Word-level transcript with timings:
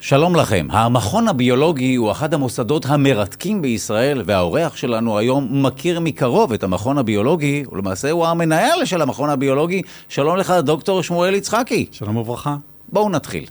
שלום 0.00 0.36
לכם. 0.36 0.66
המכון 0.70 1.28
הביולוגי 1.28 1.94
הוא 1.94 2.12
אחד 2.12 2.34
המוסדות 2.34 2.86
המרתקים 2.86 3.62
בישראל, 3.62 4.22
והאורח 4.26 4.76
שלנו 4.76 5.18
היום 5.18 5.66
מכיר 5.66 6.00
מקרוב 6.00 6.52
את 6.52 6.62
המכון 6.62 6.98
הביולוגי, 6.98 7.64
ולמעשה 7.72 8.10
הוא 8.10 8.26
המנהל 8.26 8.84
של 8.84 9.02
המכון 9.02 9.30
הביולוגי. 9.30 9.82
שלום 10.08 10.36
לך, 10.36 10.50
דוקטור 10.50 11.02
שמואל 11.02 11.34
יצחקי. 11.34 11.86
שלום 11.92 12.16
וברכה. 12.16 12.56
בואו 12.92 13.10
נתחיל. 13.10 13.46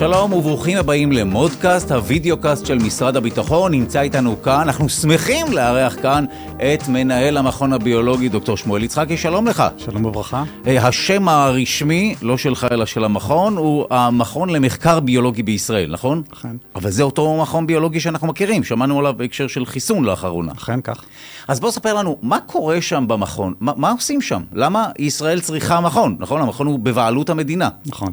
שלום 0.00 0.32
וברוכים 0.32 0.78
הבאים 0.78 1.12
למודקאסט, 1.12 1.92
ה 1.92 1.99
video-cast 1.99 2.66
של 2.66 2.78
משרד 2.78 3.16
הביטחון. 3.16 3.72
נמצא 3.72 4.00
איתנו 4.00 4.42
כאן, 4.42 4.60
אנחנו 4.60 4.88
שמחים 4.88 5.46
לארח 5.52 5.96
כאן 6.02 6.24
את 6.56 6.88
מנהל 6.88 7.36
המכון 7.36 7.72
הביולוגי, 7.72 8.28
דוקטור 8.28 8.56
שמואל 8.56 8.82
יצחקי, 8.82 9.16
שלום 9.16 9.46
לך. 9.46 9.64
שלום 9.78 10.04
וברכה. 10.04 10.44
אה, 10.66 10.86
השם 10.86 11.28
הרשמי, 11.28 12.14
לא 12.22 12.38
שלך 12.38 12.66
אלא 12.70 12.86
של 12.86 13.04
המכון, 13.04 13.56
הוא 13.56 13.86
המכון 13.90 14.50
למחקר 14.50 15.00
ביולוגי 15.00 15.42
בישראל, 15.42 15.90
נכון? 15.92 16.22
אכן. 16.32 16.56
אבל 16.74 16.90
זה 16.90 17.02
אותו 17.02 17.42
מכון 17.42 17.66
ביולוגי 17.66 18.00
שאנחנו 18.00 18.26
מכירים, 18.26 18.64
שמענו 18.64 18.98
עליו 18.98 19.14
בהקשר 19.16 19.46
של 19.46 19.66
חיסון 19.66 20.04
לאחרונה. 20.04 20.52
אכן 20.52 20.80
כך. 20.80 21.04
אז 21.48 21.60
בוא 21.60 21.70
ספר 21.70 21.94
לנו, 21.94 22.16
מה 22.22 22.38
קורה 22.46 22.82
שם 22.82 23.04
במכון? 23.08 23.54
מה, 23.60 23.72
מה 23.76 23.90
עושים 23.90 24.20
שם? 24.20 24.42
למה 24.52 24.88
ישראל 24.98 25.40
צריכה 25.40 25.80
מכון? 25.80 26.16
נכון? 26.18 26.40
המכון 26.40 26.66
הוא 26.66 26.78
בבעלות 26.78 27.30
המדינה. 27.30 27.68
נכון. 27.86 28.12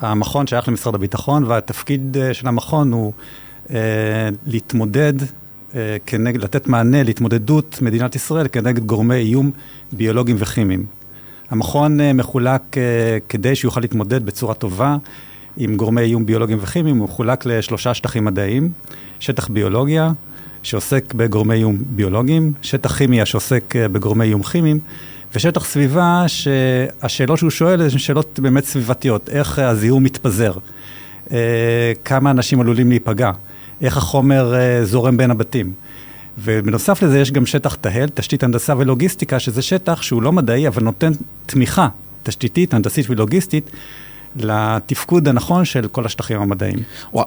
המכון 0.00 0.46
שייך 0.46 0.68
למשרד 0.68 0.94
הביטחון, 0.94 1.44
והתפקיד 1.44 2.16
אה, 2.16 2.34
של 2.34 2.48
המכון 2.48 2.92
הוא 2.92 3.12
אה, 3.70 4.28
להתמודד, 4.46 5.12
אה, 5.74 5.96
כנגד, 6.06 6.40
לתת 6.42 6.66
מענה 6.66 7.02
להתמודדות 7.02 7.78
מדינת 7.82 8.16
ישראל 8.16 8.48
כנגד 8.52 8.86
גורמי 8.86 9.14
איום 9.14 9.50
ביולוגיים 9.92 10.36
וכימיים. 10.40 10.86
המכון 11.50 12.00
מחולק 12.14 12.76
כדי 13.28 13.54
שיוכל 13.54 13.80
להתמודד 13.80 14.26
בצורה 14.26 14.54
טובה 14.54 14.96
עם 15.56 15.76
גורמי 15.76 16.00
איום 16.00 16.26
ביולוגיים 16.26 16.58
וכימיים, 16.62 16.96
הוא 16.96 17.04
מחולק 17.04 17.46
לשלושה 17.46 17.94
שטחים 17.94 18.24
מדעיים, 18.24 18.70
שטח 19.20 19.48
ביולוגיה, 19.48 20.12
שעוסק 20.62 21.14
בגורמי 21.14 21.54
איום 21.54 21.76
ביולוגיים, 21.86 22.52
שטח 22.62 22.96
כימיה 22.96 23.26
שעוסק 23.26 23.74
בגורמי 23.92 24.24
איום 24.24 24.42
כימיים, 24.42 24.80
ושטח 25.34 25.64
סביבה 25.64 26.24
שהשאלות 26.26 27.38
שהוא 27.38 27.50
שואל 27.50 27.82
הן 27.82 27.88
שאלות 27.88 28.38
באמת 28.42 28.64
סביבתיות, 28.64 29.28
איך 29.28 29.58
הזיהום 29.58 30.02
מתפזר, 30.02 30.52
אה, 31.32 31.92
כמה 32.04 32.30
אנשים 32.30 32.60
עלולים 32.60 32.88
להיפגע, 32.88 33.30
איך 33.80 33.96
החומר 33.96 34.54
אה, 34.54 34.84
זורם 34.84 35.16
בין 35.16 35.30
הבתים. 35.30 35.72
ובנוסף 36.38 37.02
לזה 37.02 37.20
יש 37.20 37.32
גם 37.32 37.46
שטח 37.46 37.74
תהל, 37.74 38.08
תשתית 38.08 38.42
הנדסה 38.42 38.74
ולוגיסטיקה, 38.78 39.38
שזה 39.38 39.62
שטח 39.62 40.02
שהוא 40.02 40.22
לא 40.22 40.32
מדעי, 40.32 40.68
אבל 40.68 40.82
נותן 40.82 41.12
תמיכה 41.46 41.88
תשתיתית, 42.22 42.74
הנדסית 42.74 43.10
ולוגיסטית 43.10 43.70
לתפקוד 44.36 45.28
הנכון 45.28 45.64
של 45.64 45.88
כל 45.88 46.06
השטחים 46.06 46.40
המדעיים. 46.40 46.78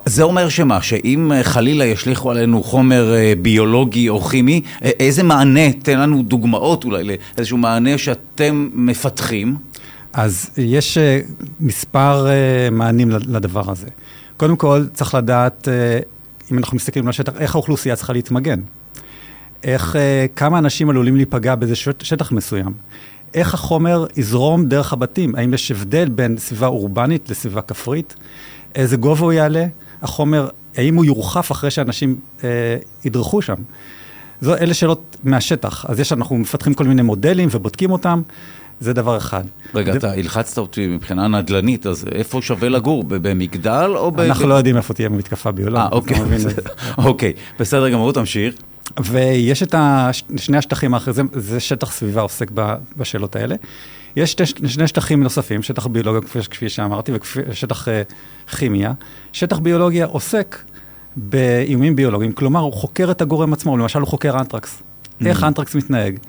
זה 0.05 0.23
אומר 0.23 0.49
שמה, 0.49 0.81
שאם 0.81 1.31
אה, 1.31 1.43
חלילה 1.43 1.85
ישליכו 1.85 2.31
עלינו 2.31 2.63
חומר 2.63 3.13
אה, 3.13 3.33
ביולוגי 3.41 4.09
או 4.09 4.21
כימי, 4.21 4.61
איזה 4.81 5.23
מענה, 5.23 5.71
תן 5.73 5.99
לנו 5.99 6.23
דוגמאות 6.23 6.83
אולי 6.83 7.03
לאיזשהו 7.37 7.57
מענה 7.57 7.97
שאתם 7.97 8.69
מפתחים? 8.73 9.55
אז 10.13 10.49
יש 10.57 10.97
אה, 10.97 11.19
מספר 11.59 12.27
מענים 12.71 13.09
לדבר 13.11 13.71
הזה. 13.71 13.87
קודם 14.37 14.55
כל, 14.55 14.85
צריך 14.93 15.15
לדעת, 15.15 15.67
אם 16.51 16.57
אנחנו 16.57 16.75
מסתכלים 16.75 17.05
על 17.05 17.09
השטח, 17.09 17.33
איך 17.39 17.55
האוכלוסייה 17.55 17.95
צריכה 17.95 18.13
להתמגן. 18.13 18.59
איך, 19.63 19.95
כמה 20.35 20.57
אנשים 20.57 20.89
עלולים 20.89 21.15
להיפגע 21.15 21.55
באיזה 21.55 21.75
שט- 21.75 22.03
שטח 22.03 22.31
מסוים. 22.31 22.71
איך 23.33 23.53
החומר 23.53 24.05
יזרום 24.17 24.65
דרך 24.65 24.93
הבתים, 24.93 25.35
האם 25.35 25.53
יש 25.53 25.71
הבדל 25.71 26.09
בין 26.09 26.37
סביבה 26.37 26.67
אורבנית 26.67 27.29
לסביבה 27.29 27.61
כפרית, 27.61 28.15
איזה 28.75 28.97
גובה 28.97 29.21
הוא 29.25 29.33
יעלה, 29.33 29.65
החומר, 30.01 30.47
האם 30.77 30.95
הוא 30.95 31.05
יורחף 31.05 31.51
אחרי 31.51 31.71
שאנשים 31.71 32.15
אה, 32.43 32.49
ידרכו 33.05 33.41
שם. 33.41 33.55
זו, 34.41 34.55
אלה 34.55 34.73
שאלות 34.73 35.17
מהשטח. 35.23 35.85
אז 35.87 35.99
יש, 35.99 36.13
אנחנו 36.13 36.37
מפתחים 36.37 36.73
כל 36.73 36.83
מיני 36.83 37.01
מודלים 37.01 37.49
ובודקים 37.51 37.91
אותם, 37.91 38.21
זה 38.79 38.93
דבר 38.93 39.17
אחד. 39.17 39.43
רגע, 39.75 39.93
ד- 39.93 39.95
אתה 39.95 40.11
הלחצת 40.11 40.57
אותי 40.57 40.87
מבחינה 40.87 41.27
נדל"נית, 41.27 41.85
אז 41.85 42.05
איפה 42.11 42.41
שווה 42.41 42.69
לגור? 42.69 43.03
במגדל 43.07 43.91
או 43.95 44.11
ב... 44.11 44.19
אנחנו 44.19 44.47
לא 44.47 44.53
יודעים 44.53 44.77
איפה 44.77 44.93
תהיה 44.93 45.09
מתקפה 45.09 45.51
ביולוגית. 45.51 45.81
אה, 45.85 45.89
אוקיי. 45.91 46.17
אוקיי, 46.97 47.33
בסדר 47.59 47.89
גמור, 47.89 48.13
תמשיך. 48.13 48.53
ויש 49.03 49.63
את 49.63 49.75
הש- 49.77 50.23
שני 50.37 50.57
השטחים 50.57 50.93
האחרים, 50.93 51.27
זה, 51.33 51.41
זה 51.49 51.59
שטח 51.59 51.91
סביבה 51.91 52.21
עוסק 52.21 52.51
בשאלות 52.97 53.35
האלה. 53.35 53.55
יש 54.15 54.31
שתי, 54.31 54.43
שני 54.67 54.87
שטחים 54.87 55.23
נוספים, 55.23 55.63
שטח 55.63 55.87
ביולוגיה, 55.87 56.21
כפי, 56.21 56.39
כפי 56.49 56.69
שאמרתי, 56.69 57.11
ושטח 57.49 57.87
uh, 57.87 57.91
כימיה. 58.57 58.93
שטח 59.33 59.59
ביולוגיה 59.59 60.05
עוסק 60.05 60.57
באיומים 61.15 61.95
ביולוגיים, 61.95 62.31
כלומר, 62.31 62.59
הוא 62.59 62.73
חוקר 62.73 63.11
את 63.11 63.21
הגורם 63.21 63.53
עצמו, 63.53 63.77
למשל 63.77 63.99
הוא 63.99 64.07
חוקר 64.07 64.39
אנטרקס. 64.39 64.81
Mm. 65.21 65.25
איך 65.25 65.43
האנטרקס 65.43 65.75
מתנהג, 65.75 66.19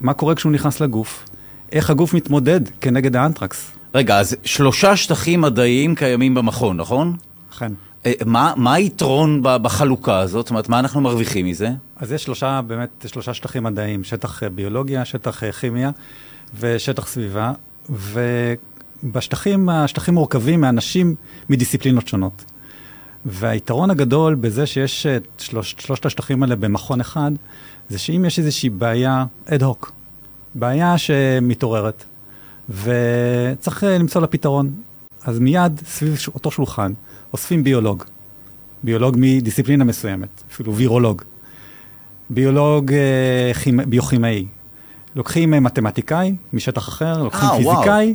מה 0.00 0.12
קורה 0.12 0.34
כשהוא 0.34 0.52
נכנס 0.52 0.80
לגוף, 0.80 1.24
איך 1.72 1.90
הגוף 1.90 2.14
מתמודד 2.14 2.60
כנגד 2.80 3.16
האנטרקס. 3.16 3.70
רגע, 3.94 4.18
אז 4.18 4.36
שלושה 4.44 4.96
שטחים 4.96 5.40
מדעיים 5.40 5.94
קיימים 5.94 6.34
במכון, 6.34 6.76
נכון? 6.76 7.16
אכן. 7.52 7.72
אה, 8.06 8.12
מה, 8.26 8.52
מה 8.56 8.74
היתרון 8.74 9.40
בחלוקה 9.42 10.18
הזאת? 10.18 10.44
זאת 10.44 10.50
אומרת, 10.50 10.68
מה 10.68 10.78
אנחנו 10.78 11.00
מרוויחים 11.00 11.46
מזה? 11.46 11.70
אז 11.96 12.12
יש 12.12 12.24
שלושה, 12.24 12.60
באמת, 12.66 13.06
שלושה 13.06 13.34
שטחים 13.34 13.62
מדעיים, 13.62 14.04
שטח 14.04 14.42
אה, 14.42 14.48
ביולוגיה, 14.48 15.04
שטח 15.04 15.44
אה, 15.44 15.52
כימיה 15.52 15.90
ושטח 16.60 17.06
סביבה, 17.06 17.52
ובשטחים, 19.02 19.68
השטחים 19.68 20.14
מורכבים 20.14 20.60
מאנשים 20.60 21.14
מדיסציפלינות 21.50 22.08
שונות. 22.08 22.44
והיתרון 23.26 23.90
הגדול 23.90 24.34
בזה 24.34 24.66
שיש 24.66 25.06
את 25.06 25.26
שלוש, 25.38 25.74
שלושת 25.78 26.06
השטחים 26.06 26.42
האלה 26.42 26.56
במכון 26.56 27.00
אחד, 27.00 27.30
זה 27.88 27.98
שאם 27.98 28.24
יש 28.24 28.38
איזושהי 28.38 28.70
בעיה 28.70 29.24
אד 29.46 29.62
הוק, 29.62 29.92
בעיה 30.54 30.98
שמתעוררת, 30.98 32.04
וצריך 32.68 33.82
למצוא 33.84 34.20
לה 34.20 34.26
פתרון, 34.26 34.72
אז 35.24 35.38
מיד 35.38 35.80
סביב 35.86 36.16
אותו 36.34 36.50
שולחן 36.50 36.92
אוספים 37.32 37.64
ביולוג, 37.64 38.04
ביולוג 38.82 39.16
מדיסציפלינה 39.18 39.84
מסוימת, 39.84 40.42
אפילו 40.52 40.74
וירולוג. 40.74 41.22
ביולוג 42.30 42.92
אה, 42.92 43.52
כימ- 43.64 43.84
ביוכימאי. 43.86 44.46
לוקחים 45.16 45.54
אה, 45.54 45.60
מתמטיקאי 45.60 46.34
משטח 46.52 46.88
אחר, 46.88 47.22
לוקחים 47.22 47.48
וואו. 47.48 47.76
פיזיקאי, 47.76 48.14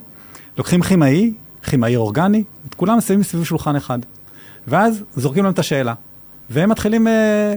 לוקחים 0.57 0.81
כימאי, 0.81 1.33
כימאי 1.63 1.95
אורגני, 1.95 2.43
את 2.69 2.73
כולם 2.73 3.01
שמים 3.01 3.23
סביב 3.23 3.43
שולחן 3.43 3.75
אחד. 3.75 3.99
ואז 4.67 5.03
זורקים 5.15 5.43
להם 5.43 5.53
את 5.53 5.59
השאלה. 5.59 5.93
והם 6.49 6.69
מתחילים 6.69 7.07
אה, 7.07 7.53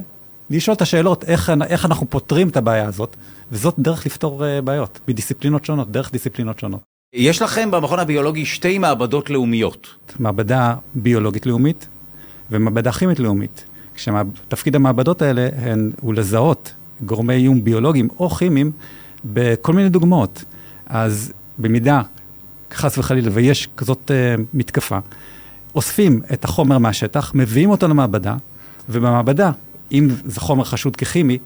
לשאול 0.51 0.75
את 0.77 0.83
השאלות, 0.83 1.25
איך, 1.25 1.53
איך 1.67 1.87
אנחנו 1.87 2.11
פותרים 2.11 2.49
את 2.49 2.57
הבעיה 2.57 2.87
הזאת, 2.89 3.17
וזאת 3.53 3.75
דרך 3.79 4.07
לפתור 4.07 4.47
אה, 4.47 4.61
בעיות, 4.61 5.01
בדיסציפלינות 5.09 5.65
שונות, 5.65 5.91
דרך 5.91 6.13
דיסציפלינות 6.13 6.59
שונות. 6.59 6.90
יש 7.13 7.43
לכם 7.43 7.71
במכון 7.71 7.99
הביולוגי 7.99 8.47
שתי 8.47 8.79
מעבדות 8.79 9.31
לאומיות. 9.31 9.95
מעבדה 10.19 10.75
ביולוגית 10.95 11.47
לאומית 11.47 11.89
ומעבדה 12.51 12.93
כימית 12.93 13.21
לאומית. 13.21 13.65
כשתפקיד 13.95 14.77
המעבדות 14.77 15.23
האלה 15.23 15.49
הן, 15.57 15.91
הוא 16.01 16.15
לזהות 16.15 16.75
גורמי 17.05 17.35
איום 17.35 17.65
ביולוגיים 17.65 18.09
או 18.19 18.31
כימיים 18.31 18.73
בכל 19.25 19.73
מיני 19.73 19.89
דוגמאות. 19.89 20.45
אז 20.87 21.33
במידה, 21.59 22.03
חס 22.73 22.99
וחלילה, 22.99 23.31
ויש 23.33 23.69
כזאת 23.77 24.11
uh, 24.11 24.41
מתקפה, 24.55 24.99
אוספים 25.75 26.21
את 26.33 26.45
החומר 26.45 26.79
מהשטח, 26.79 27.33
מביאים 27.35 27.71
אותו 27.71 27.89
למעבדה, 27.89 28.37
ובמעבדה, 28.89 29.51
אם 29.93 30.09
זה 30.25 30.41
חומר 30.41 30.65
חשוד 30.65 30.97
ככימי, 30.97 31.39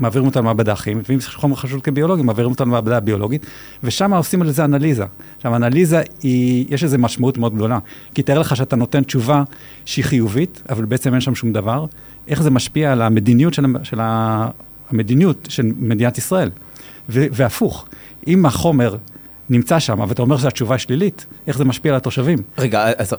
מעבירים 0.00 0.26
אותו 0.26 0.40
למעבדה 0.40 0.72
הכימית, 0.72 1.10
ואם 1.10 1.20
זה 1.20 1.28
חומר 1.30 1.56
חשוד 1.56 1.82
כביולוגי, 1.82 2.22
מעבירים 2.22 2.50
אותו 2.50 2.64
למעבדה 2.64 2.96
הביולוגית, 2.96 3.46
ושם 3.84 4.14
עושים 4.14 4.42
על 4.42 4.50
זה 4.50 4.64
אנליזה. 4.64 5.04
עכשיו, 5.36 5.56
אנליזה, 5.56 6.02
היא, 6.22 6.66
יש 6.68 6.84
לזה 6.84 6.98
משמעות 6.98 7.38
מאוד 7.38 7.54
גדולה. 7.54 7.78
כי 8.14 8.22
תאר 8.22 8.38
לך 8.38 8.56
שאתה 8.56 8.76
נותן 8.76 9.02
תשובה 9.02 9.42
שהיא 9.84 10.04
חיובית, 10.04 10.62
אבל 10.70 10.84
בעצם 10.84 11.12
אין 11.12 11.20
שם 11.20 11.34
שום 11.34 11.52
דבר, 11.52 11.86
איך 12.28 12.42
זה 12.42 12.50
משפיע 12.50 12.92
על 12.92 13.02
המדיניות 13.02 13.54
של, 13.54 13.64
של 13.82 13.98
המדיניות 14.02 15.48
של 15.50 15.72
מדינת 15.78 16.18
ישראל. 16.18 16.50
והפוך, 17.08 17.86
אם 18.26 18.46
החומר 18.46 18.96
נמצא 19.50 19.78
שם, 19.78 20.00
ואתה 20.08 20.22
אומר 20.22 20.36
שהתשובה 20.38 20.78
שלילית, 20.78 21.26
איך 21.46 21.58
זה 21.58 21.64
משפיע 21.64 21.92
על 21.92 21.96
התושבים? 21.96 22.38
רגע, 22.58 22.84
אז 22.98 23.14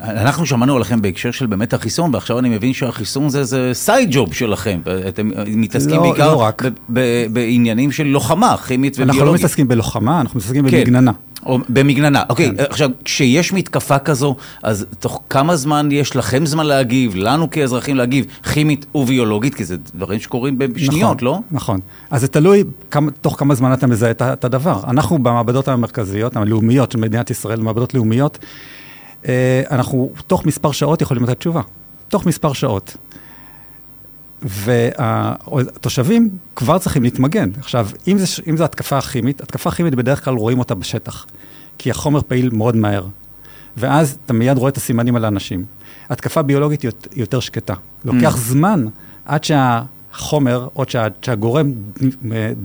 אנחנו 0.00 0.46
שמענו 0.46 0.76
עליכם 0.76 1.02
בהקשר 1.02 1.30
של 1.30 1.46
באמת 1.46 1.74
החיסון, 1.74 2.14
ועכשיו 2.14 2.38
אני 2.38 2.48
מבין 2.48 2.72
שהחיסון 2.72 3.28
זה, 3.28 3.44
זה 3.44 3.70
סייד 3.72 4.08
ג'וב 4.12 4.34
שלכם. 4.34 4.80
אתם 5.08 5.30
מתעסקים 5.46 5.96
לא, 5.96 6.02
בעיקר 6.02 6.32
לא 6.32 6.36
רק. 6.42 6.62
ב- 6.62 6.68
ב- 6.88 7.26
בעניינים 7.32 7.92
של 7.92 8.04
לוחמה 8.04 8.56
כימית 8.56 8.92
וביולוגית. 8.94 9.20
אנחנו 9.20 9.32
לא 9.32 9.38
מתעסקים 9.38 9.68
בלוחמה, 9.68 10.20
אנחנו 10.20 10.38
מתעסקים 10.38 10.68
כן. 10.68 10.76
במגננה. 10.76 11.12
או 11.46 11.58
במגננה. 11.68 12.22
אוקיי, 12.28 12.52
כן. 12.56 12.64
עכשיו, 12.70 12.90
כשיש 13.04 13.52
מתקפה 13.52 13.98
כזו, 13.98 14.36
אז 14.62 14.86
תוך 14.98 15.22
כמה 15.30 15.56
זמן 15.56 15.88
יש 15.92 16.16
לכם 16.16 16.46
זמן 16.46 16.66
להגיב, 16.66 17.14
לנו 17.14 17.50
כאזרחים 17.50 17.96
להגיב, 17.96 18.26
כימית 18.52 18.86
וביולוגית, 18.94 19.54
כי 19.54 19.64
זה 19.64 19.76
דברים 19.94 20.20
שקורים 20.20 20.58
בשניות, 20.58 21.16
נכון, 21.16 21.16
לא? 21.22 21.38
נכון. 21.50 21.80
אז 22.10 22.20
זה 22.20 22.28
תלוי 22.28 22.64
כמה, 22.90 23.10
תוך 23.10 23.38
כמה 23.38 23.54
זמן 23.54 23.72
אתה 23.72 23.86
מזהה 23.86 24.10
את 24.10 24.44
הדבר. 24.44 24.80
אנחנו 24.88 25.18
במעבדות 25.18 25.68
המרכזיות, 25.68 26.36
הלאומיות 26.36 26.92
של 26.92 26.98
מדינת 26.98 27.30
ישראל, 27.30 27.60
מעבדות 27.60 27.94
לאומיות, 27.94 28.38
אה, 29.28 29.62
אנחנו 29.70 30.10
תוך 30.26 30.46
מספר 30.46 30.72
שעות 30.72 31.02
יכולים 31.02 31.22
לתת 31.22 31.38
תשובה. 31.38 31.60
תוך 32.08 32.26
מספר 32.26 32.52
שעות. 32.52 32.96
והתושבים 34.42 36.28
כבר 36.56 36.78
צריכים 36.78 37.02
להתמגן. 37.02 37.50
עכשיו, 37.58 37.88
אם 38.08 38.18
זה, 38.18 38.42
אם 38.46 38.56
זה 38.56 38.64
התקפה 38.64 39.00
כימית, 39.00 39.40
התקפה 39.40 39.70
כימית 39.70 39.94
בדרך 39.94 40.24
כלל 40.24 40.34
רואים 40.34 40.58
אותה 40.58 40.74
בשטח, 40.74 41.26
כי 41.78 41.90
החומר 41.90 42.20
פעיל 42.28 42.50
מאוד 42.52 42.76
מהר. 42.76 43.06
ואז 43.76 44.18
אתה 44.26 44.32
מיד 44.32 44.58
רואה 44.58 44.68
את 44.68 44.76
הסימנים 44.76 45.16
על 45.16 45.24
האנשים. 45.24 45.64
התקפה 46.10 46.42
ביולוגית 46.42 46.82
היא 46.82 46.90
יותר 47.16 47.40
שקטה. 47.40 47.74
לוקח 48.04 48.34
mm. 48.34 48.38
זמן 48.38 48.84
עד 49.26 49.44
שהחומר, 49.44 50.68
או 50.76 50.84
שה, 50.88 51.06
שהגורם 51.22 51.72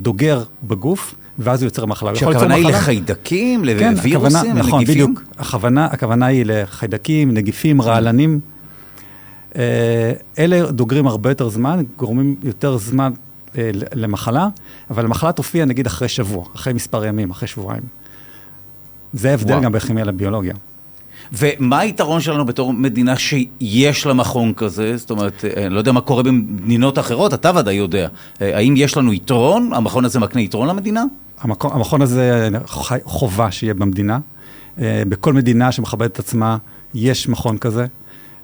דוגר 0.02 0.44
בגוף, 0.64 1.16
ואז 1.40 1.62
הוא 1.62 1.68
יוצר 1.68 1.86
מחלה. 1.86 2.16
שהכוונה 2.16 2.56
היא 2.56 2.66
לחיידקים, 2.66 3.66
לווירוסים, 3.66 4.42
כן, 4.42 4.58
נכון, 4.58 4.84
בדיוק. 4.84 5.24
הכוונה, 5.38 5.86
הכוונה 5.86 6.26
היא 6.26 6.44
לחיידקים, 6.46 7.34
נגיפים, 7.34 7.82
רעלנים. 7.82 8.40
אה, 8.44 8.57
אלה 10.40 10.72
דוגרים 10.72 11.08
הרבה 11.08 11.32
יותר 11.32 11.50
זמן, 11.50 11.84
גורמים 11.98 12.36
יותר 12.44 12.78
זמן 12.78 13.12
אה, 13.58 13.70
למחלה, 13.96 14.48
אבל 14.90 15.06
המחלה 15.06 15.32
תופיע 15.32 15.66
נגיד 15.66 15.86
אחרי 15.86 16.08
שבוע, 16.08 16.46
אחרי 16.56 16.74
מספר 16.74 17.06
ימים, 17.06 17.30
אחרי 17.30 17.48
שבועיים. 17.48 17.84
זה 19.14 19.32
ההבדל 19.32 19.60
גם 19.60 19.72
בכימיה 19.72 20.04
לביולוגיה. 20.04 20.54
ומה 21.34 21.80
היתרון 21.80 22.22
שלנו 22.22 22.46
בתור 22.46 22.74
מדינה 22.74 23.14
שיש 23.18 24.06
לה 24.06 24.14
מכון 24.14 24.54
כזה? 24.54 24.98
זאת 24.98 25.10
אומרת, 25.10 25.46
אה, 25.46 25.66
אני 25.66 25.74
לא 25.74 25.80
יודע 25.80 25.92
מה 25.92 26.02
קורה 26.02 26.24
במדינות 26.24 27.00
אחרות, 27.00 27.34
אתה 27.34 27.52
ודאי 27.56 27.74
יודע. 27.74 28.08
האם 28.40 28.74
יש 28.78 28.98
לנו 28.98 29.14
יתרון? 29.14 29.72
המכון 29.74 30.06
הזה 30.06 30.20
מקנה 30.20 30.42
יתרון 30.42 30.68
למדינה? 30.68 31.04
המכון, 31.40 31.72
המכון 31.74 32.02
הזה 32.02 32.50
חובה 33.04 33.52
שיהיה 33.52 33.74
במדינה. 33.74 34.20
בכל 34.80 35.34
מדינה 35.34 35.72
שמכבדת 35.72 36.12
את 36.12 36.20
עצמה 36.20 36.58
יש 36.94 37.30
מכון 37.30 37.58
כזה. 37.58 37.86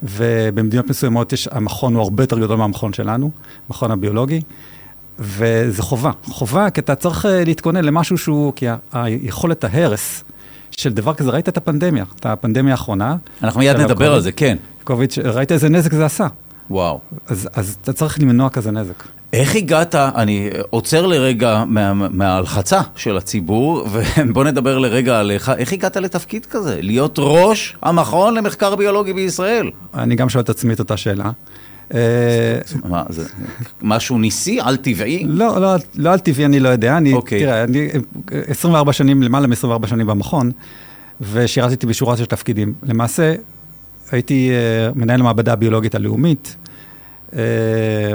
ובמדינות 0.03 0.89
מסוימות 0.89 1.33
יש, 1.33 1.47
המכון 1.51 1.93
הוא 1.95 2.03
הרבה 2.03 2.23
יותר 2.23 2.39
גדול 2.39 2.57
מהמכון 2.57 2.93
שלנו, 2.93 3.31
מכון 3.69 3.91
הביולוגי, 3.91 4.41
וזה 5.19 5.81
חובה. 5.83 6.11
חובה, 6.23 6.69
כי 6.69 6.81
אתה 6.81 6.95
צריך 6.95 7.25
אה, 7.25 7.43
להתכונן 7.43 7.85
למשהו 7.85 8.17
שהוא, 8.17 8.53
כי 8.55 8.65
היכולת 8.91 9.63
ההרס 9.63 10.23
של 10.71 10.93
דבר 10.93 11.13
כזה, 11.13 11.29
ראית 11.29 11.49
את 11.49 11.57
הפנדמיה, 11.57 12.05
את 12.19 12.25
הפנדמיה 12.25 12.73
האחרונה. 12.73 13.15
אנחנו 13.43 13.59
מיד 13.59 13.77
נדבר 13.77 14.13
על 14.13 14.21
זה, 14.21 14.31
כן. 14.31 14.57
קוביץ', 14.83 15.17
ראית 15.17 15.51
איזה 15.51 15.69
נזק 15.69 15.93
זה 15.93 16.05
עשה. 16.05 16.27
וואו. 16.69 16.99
אז, 17.27 17.49
אז 17.53 17.77
אתה 17.81 17.93
צריך 17.93 18.19
למנוע 18.19 18.49
כזה 18.49 18.71
נזק. 18.71 19.03
איך 19.33 19.55
הגעת, 19.55 19.95
אני 19.95 20.49
עוצר 20.69 21.05
לרגע 21.05 21.63
מה, 21.67 21.93
מההלחצה 21.93 22.81
של 22.95 23.17
הציבור, 23.17 23.87
ובוא 24.27 24.43
נדבר 24.43 24.77
לרגע 24.77 25.19
עליך, 25.19 25.51
איך 25.57 25.73
הגעת 25.73 25.97
לתפקיד 25.97 26.45
כזה? 26.45 26.79
להיות 26.81 27.15
ראש 27.19 27.75
המכון 27.81 28.33
למחקר 28.33 28.75
ביולוגי 28.75 29.13
בישראל? 29.13 29.71
אני 29.93 30.15
גם 30.15 30.29
שואל 30.29 30.43
את 30.43 30.49
עצמי 30.49 30.73
את 30.73 30.79
אותה 30.79 30.97
שאלה. 30.97 31.31
אה, 31.93 31.99
מה, 32.89 33.03
זה 33.09 33.23
משהו 33.81 34.17
ניסי, 34.17 34.59
על 34.61 34.77
טבעי? 34.77 35.23
לא, 35.27 35.61
לא, 35.61 35.75
לא 35.95 36.13
על 36.13 36.19
טבעי 36.19 36.45
אני 36.45 36.59
לא 36.59 36.69
יודע. 36.69 36.97
אני, 36.97 37.13
okay. 37.13 37.29
תראה, 37.29 37.63
אני 37.63 37.89
24 38.31 38.93
שנים, 38.93 39.23
למעלה 39.23 39.47
מ-24 39.47 39.87
שנים 39.87 40.07
במכון, 40.07 40.51
ושירתתי 41.21 41.85
בשורה 41.85 42.17
של 42.17 42.25
תפקידים. 42.25 42.73
למעשה, 42.83 43.35
הייתי 44.11 44.49
אה, 44.51 44.91
מנהל 44.95 45.19
המעבדה 45.19 45.53
הביולוגית 45.53 45.95
הלאומית, 45.95 46.55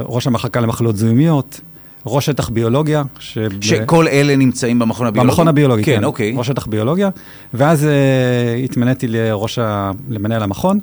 ראש 0.04 0.26
המחלקה 0.26 0.60
למחלות 0.60 0.96
זיהומיות, 0.96 1.60
ראש 2.06 2.26
שטח 2.26 2.48
ביולוגיה. 2.48 3.02
שב... 3.18 3.50
שכל 3.60 4.08
אלה 4.08 4.36
נמצאים 4.36 4.78
במכון 4.78 5.06
הביולוגי? 5.06 5.30
במכון 5.30 5.48
הביולוגי, 5.48 5.84
כן. 5.84 5.96
כן, 5.96 6.04
אוקיי. 6.04 6.34
ראש 6.36 6.46
שטח 6.46 6.66
ביולוגיה, 6.66 7.10
ואז 7.54 7.84
uh, 7.84 8.64
התמניתי 8.64 9.08
לראש 9.08 9.58
ה... 9.58 9.90
למנהל 10.08 10.42
המכון. 10.42 10.78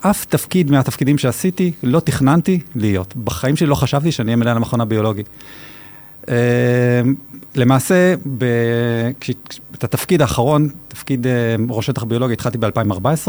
אף 0.00 0.24
תפקיד 0.24 0.70
מהתפקידים 0.70 1.18
שעשיתי 1.18 1.72
לא 1.82 2.00
תכננתי 2.00 2.60
להיות. 2.74 3.16
בחיים 3.16 3.56
שלי 3.56 3.66
לא 3.66 3.74
חשבתי 3.74 4.12
שאני 4.12 4.26
אהיה 4.26 4.36
מנהל 4.36 4.56
המכון 4.56 4.80
הביולוגי. 4.80 5.22
Uh, 6.22 6.28
למעשה, 7.54 8.14
ב... 8.38 8.44
את 9.74 9.84
התפקיד 9.84 10.22
האחרון, 10.22 10.68
תפקיד 10.88 11.26
uh, 11.26 11.28
ראש 11.68 11.86
שטח 11.86 12.04
ביולוגי, 12.04 12.32
התחלתי 12.32 12.58
ב-2014, 12.58 13.28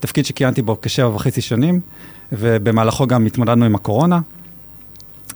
תפקיד 0.00 0.26
שכיהנתי 0.26 0.62
בו 0.62 0.76
כשבע 0.82 1.08
וחצי 1.14 1.40
שנים. 1.40 1.80
ובמהלכו 2.32 3.06
גם 3.06 3.26
התמודדנו 3.26 3.64
עם 3.64 3.74
הקורונה. 3.74 4.20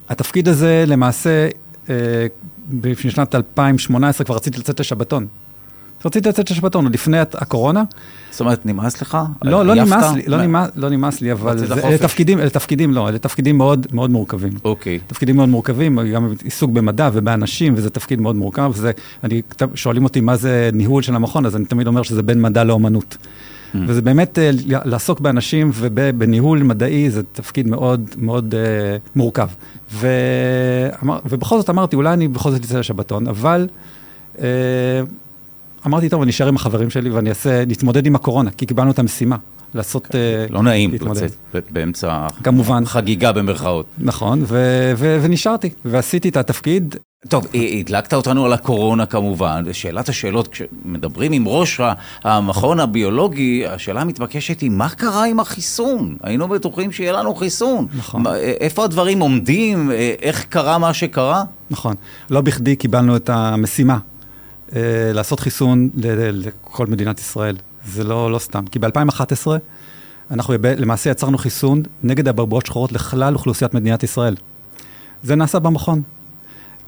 התפקיד 0.08 0.48
הזה 0.48 0.84
למעשה, 0.86 1.48
אה, 1.90 2.26
בשנת 2.70 3.34
2018 3.34 4.24
כבר 4.24 4.36
רציתי 4.36 4.58
לצאת 4.58 4.80
לשבתון. 4.80 5.26
רציתי 6.04 6.28
לצאת 6.28 6.50
לשבתון 6.50 6.84
עוד 6.84 6.94
לפני 6.94 7.18
הקורונה. 7.18 7.84
זאת 8.30 8.40
אומרת, 8.40 8.66
נמאס 8.66 9.02
לך? 9.02 9.18
לא, 9.42 9.66
לא 9.66 9.74
נמאס 9.74 10.12
לי, 10.12 10.22
לא, 10.26 10.42
נמאס, 10.42 10.70
לא 10.76 10.88
נמאס 10.88 11.20
לי, 11.20 11.32
אבל 11.32 11.56
אלה 11.84 11.98
תפקידים, 11.98 12.38
אלה 12.38 12.50
תפקידים 12.50 12.94
לא, 12.94 13.08
אלה 13.08 13.18
תפקידים 13.18 13.58
מאוד 13.58 13.86
מאוד 13.92 14.10
מורכבים. 14.10 14.52
אוקיי. 14.64 14.98
תפקידים 15.06 15.36
מאוד 15.36 15.48
מורכבים, 15.48 15.98
גם 16.14 16.34
עיסוק 16.44 16.70
במדע 16.70 17.10
ובאנשים, 17.12 17.74
וזה 17.76 17.90
תפקיד 17.90 18.20
מאוד 18.20 18.36
מורכב, 18.36 18.70
וזה, 18.74 18.90
אני, 19.24 19.42
שואלים 19.74 20.04
אותי 20.04 20.20
מה 20.20 20.36
זה 20.36 20.70
ניהול 20.72 21.02
של 21.02 21.14
המכון, 21.14 21.46
אז 21.46 21.56
אני 21.56 21.64
תמיד 21.64 21.86
אומר 21.86 22.02
שזה 22.02 22.22
בין 22.22 22.42
מדע 22.42 22.64
לאומנות. 22.64 23.16
Mm. 23.74 23.78
וזה 23.86 24.02
באמת, 24.02 24.38
אה, 24.38 24.50
לעסוק 24.84 25.20
באנשים 25.20 25.70
ובניהול 25.74 26.62
מדעי 26.62 27.10
זה 27.10 27.22
תפקיד 27.32 27.66
מאוד 27.66 28.10
מאוד 28.18 28.54
uh, 28.54 29.10
מורכב. 29.16 29.48
ואמר, 29.92 31.18
ובכל 31.28 31.58
זאת 31.58 31.70
אמרתי, 31.70 31.96
אולי 31.96 32.12
אני 32.12 32.28
בכל 32.28 32.50
זאת 32.50 32.64
אצא 32.64 32.78
לשבתון, 32.78 33.28
אבל 33.28 33.68
uh, 34.36 34.40
אמרתי, 35.86 36.08
טוב, 36.08 36.22
אני 36.22 36.30
אשאר 36.30 36.48
עם 36.48 36.56
החברים 36.56 36.90
שלי 36.90 37.10
ואני 37.10 37.28
אעשה, 37.28 37.64
נתמודד 37.64 38.06
עם 38.06 38.14
הקורונה, 38.14 38.50
כי 38.50 38.66
קיבלנו 38.66 38.90
את 38.90 38.98
המשימה. 38.98 39.36
לעשות... 39.74 40.14
לא 40.50 40.62
נעים 40.62 40.94
לצאת 40.94 41.32
באמצע 41.70 42.26
כמובן. 42.44 42.84
חגיגה 42.84 43.32
במרכאות. 43.32 43.86
נכון, 43.98 44.44
ונשארתי, 44.98 45.70
ועשיתי 45.84 46.28
את 46.28 46.36
התפקיד. 46.36 46.96
טוב, 47.28 47.46
הדלקת 47.80 48.14
אותנו 48.14 48.44
על 48.44 48.52
הקורונה 48.52 49.06
כמובן, 49.06 49.62
ושאלת 49.66 50.08
השאלות, 50.08 50.48
כשמדברים 50.48 51.32
עם 51.32 51.48
ראש 51.48 51.80
המכון 52.24 52.80
הביולוגי, 52.80 53.66
השאלה 53.66 54.00
המתבקשת 54.00 54.60
היא, 54.60 54.70
מה 54.70 54.88
קרה 54.88 55.24
עם 55.24 55.40
החיסון? 55.40 56.16
היינו 56.22 56.48
בטוחים 56.48 56.92
שיהיה 56.92 57.12
לנו 57.12 57.34
חיסון. 57.34 57.86
נכון. 57.98 58.24
איפה 58.60 58.84
הדברים 58.84 59.20
עומדים? 59.20 59.90
איך 60.22 60.44
קרה 60.44 60.78
מה 60.78 60.94
שקרה? 60.94 61.44
נכון. 61.70 61.96
לא 62.30 62.40
בכדי 62.40 62.76
קיבלנו 62.76 63.16
את 63.16 63.30
המשימה 63.30 63.98
אה, 64.76 64.80
לעשות 65.12 65.40
חיסון 65.40 65.90
לכל 65.94 66.86
מדינת 66.86 67.20
ישראל. 67.20 67.56
זה 67.86 68.04
לא, 68.04 68.32
לא 68.32 68.38
סתם. 68.38 68.66
כי 68.66 68.78
ב-2011 68.78 69.46
אנחנו 70.30 70.54
למעשה 70.78 71.10
יצרנו 71.10 71.38
חיסון 71.38 71.82
נגד 72.02 72.28
אברבועות 72.28 72.66
שחורות 72.66 72.92
לכלל 72.92 73.34
אוכלוסיית 73.34 73.74
מדינת 73.74 74.02
ישראל. 74.02 74.36
זה 75.22 75.34
נעשה 75.34 75.58
במכון. 75.58 76.02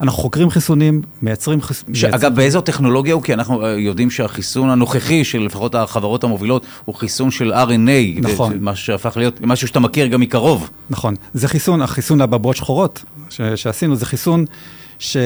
אנחנו 0.01 0.21
חוקרים 0.21 0.49
חיסונים, 0.49 1.01
מייצרים 1.21 1.61
חיסונים. 1.61 2.13
אגב, 2.13 2.35
באיזו 2.35 2.61
טכנולוגיה 2.61 3.13
הוא? 3.13 3.23
כי 3.23 3.33
אנחנו 3.33 3.65
אה, 3.65 3.71
יודעים 3.71 4.09
שהחיסון 4.09 4.69
הנוכחי 4.69 5.23
של 5.23 5.39
לפחות 5.39 5.75
החברות 5.75 6.23
המובילות 6.23 6.65
הוא 6.85 6.95
חיסון 6.95 7.31
של 7.31 7.53
RNA. 7.53 8.21
נכון. 8.21 8.53
מה 8.59 8.75
שהפך 8.75 9.17
להיות 9.17 9.41
משהו 9.41 9.67
שאתה 9.67 9.79
מכיר 9.79 10.07
גם 10.07 10.21
מקרוב. 10.21 10.69
נכון. 10.89 11.15
זה 11.33 11.47
חיסון, 11.47 11.81
החיסון 11.81 12.19
לאברבועות 12.19 12.55
שחורות 12.55 13.03
ש- 13.29 13.41
שעשינו, 13.41 13.95
זה 13.95 14.05
חיסון, 14.05 14.45
ש... 14.99 15.17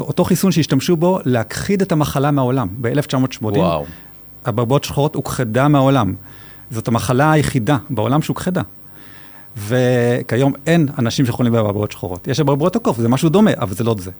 אותו 0.00 0.24
חיסון 0.24 0.52
שהשתמשו 0.52 0.96
בו 0.96 1.18
להכחיד 1.24 1.82
את 1.82 1.92
המחלה 1.92 2.30
מהעולם 2.30 2.68
ב-1980. 2.80 3.42
וואו. 3.42 3.84
אברבועות 4.48 4.84
שחורות 4.84 5.14
הוכחדה 5.14 5.68
מהעולם. 5.68 6.14
זאת 6.70 6.88
המחלה 6.88 7.32
היחידה 7.32 7.76
בעולם 7.90 8.22
שהוכחדה. 8.22 8.62
וכיום 9.56 10.52
אין 10.66 10.88
אנשים 10.98 11.26
שיכולים 11.26 11.52
באברבועות 11.52 11.92
שחורות. 11.92 12.28
יש 12.28 12.40
אברבועות 12.40 12.76
הקוף, 12.76 12.98
זה 12.98 13.08
משהו 13.08 13.28
דומה, 13.28 13.50
אבל 13.58 13.74
זה 13.74 13.84
לא 13.84 13.94
זה. 13.98 14.10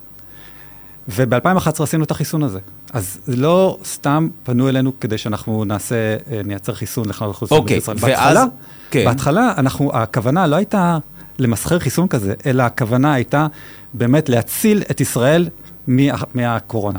וב-2011 1.09 1.83
עשינו 1.83 2.05
את 2.05 2.11
החיסון 2.11 2.43
הזה. 2.43 2.59
אז 2.93 3.19
לא 3.29 3.79
סתם 3.85 4.29
פנו 4.43 4.69
אלינו 4.69 4.93
כדי 5.01 5.19
שאנחנו 5.19 5.65
נעשה, 5.65 5.95
אה, 6.31 6.41
נייצר 6.45 6.75
חיסון 6.75 7.09
לכלל 7.09 7.27
האוכלוסייה 7.27 7.61
אוקיי, 7.61 7.77
בישראל. 7.77 7.97
ואז... 8.01 8.13
בהתחלה, 8.13 8.45
כן. 8.91 9.05
בהתחלה 9.05 9.53
אנחנו, 9.59 9.91
הכוונה 9.95 10.47
לא 10.47 10.57
הייתה 10.57 10.99
למסחר 11.39 11.79
חיסון 11.79 12.09
כזה, 12.09 12.35
אלא 12.47 12.63
הכוונה 12.63 13.15
הייתה 13.15 13.47
באמת 13.95 14.29
להציל 14.29 14.83
את 14.91 15.01
ישראל 15.01 15.49
מה, 15.87 16.03
מהקורונה. 16.35 16.99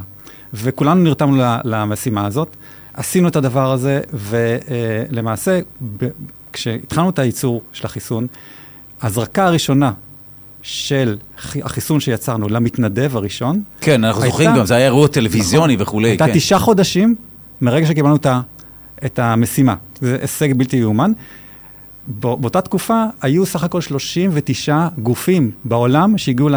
וכולנו 0.54 1.04
נרתמנו 1.04 1.44
למשימה 1.64 2.26
הזאת. 2.26 2.56
עשינו 2.94 3.28
את 3.28 3.36
הדבר 3.36 3.72
הזה, 3.72 4.02
ולמעשה, 4.14 5.60
כשהתחלנו 6.54 7.10
את 7.10 7.20
הייצור 7.20 7.62
של 7.74 7.86
החיסון, 7.86 8.28
הזרקה 9.02 9.46
הראשונה 9.46 9.92
של 10.62 11.18
החיסון 11.64 12.00
שיצרנו 12.00 12.50
למתנדב 12.50 13.18
הראשון. 13.18 13.62
כן, 13.82 14.04
אנחנו 14.04 14.22
הייתה, 14.24 14.38
זוכרים 14.38 14.56
גם, 14.56 14.66
זה 14.66 14.76
היה 14.76 14.86
אירוע 14.86 15.08
טלוויזיוני 15.08 15.76
נכון, 15.76 15.88
וכולי. 15.88 16.10
הייתה 16.10 16.28
כן. 16.28 16.34
תשעה 16.34 16.60
חודשים 16.60 17.16
מרגע 17.62 17.88
שקיבלנו 17.88 18.16
את, 18.16 18.28
את 19.06 19.20
המשימה. 19.20 19.76
זה 20.02 20.18
הישג 20.22 20.54
בלתי 20.54 20.78
יאומן. 20.78 21.12
באותה 22.08 22.62
תקופה 22.62 23.04
היו 23.22 23.46
סך 23.46 23.64
הכל 23.64 23.82
39 23.82 24.88
גופים 24.98 25.52
בעולם 25.66 26.18
שהגיעו 26.18 26.50
ל, 26.50 26.56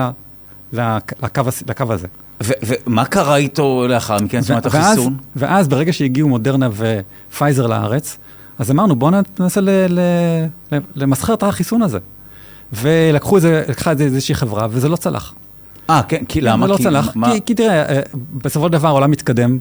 לקו, 0.73 1.43
לקו 1.69 1.85
הזה. 1.93 2.07
ומה 2.41 3.05
קרה 3.05 3.37
איתו 3.37 3.87
לאחר 3.89 4.17
מכן, 4.23 4.41
זאת 4.41 4.51
אומרת, 4.51 4.67
החיסון? 4.67 5.17
ואז 5.37 5.69
ברגע 5.69 5.93
שהגיעו 5.93 6.29
מודרנה 6.29 6.69
ופייזר 6.73 7.67
לארץ, 7.67 8.19
אז 8.59 8.71
אמרנו, 8.71 8.97
בואו 8.97 9.11
ננסה 9.39 9.61
למסחר 10.95 11.35
את 11.35 11.43
החיסון 11.43 11.83
הזה. 11.83 11.99
ולקחו 12.73 13.37
איזה, 13.37 13.65
לקחה 13.69 13.93
את 13.93 13.99
זה 13.99 14.05
איזושהי 14.05 14.35
חברה, 14.35 14.67
וזה 14.71 14.89
לא 14.89 14.97
צלח. 14.97 15.35
אה, 15.91 16.03
כן, 16.09 16.25
כי 16.25 16.41
למה? 16.41 16.67
זה 16.67 16.73
לא 16.73 16.79
צלח, 16.79 17.13
מה... 17.15 17.33
כי, 17.33 17.41
כי 17.47 17.55
תראה, 17.55 17.83
אה, 17.89 18.01
בסופו 18.33 18.67
של 18.67 18.73
דבר 18.73 18.89
העולם 18.89 19.11
מתקדם, 19.11 19.59